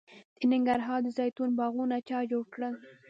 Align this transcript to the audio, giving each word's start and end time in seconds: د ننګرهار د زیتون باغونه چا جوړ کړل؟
د 0.39 0.41
ننګرهار 0.51 0.99
د 1.03 1.07
زیتون 1.17 1.49
باغونه 1.59 1.97
چا 2.09 2.19
جوړ 2.31 2.43
کړل؟ 2.53 2.75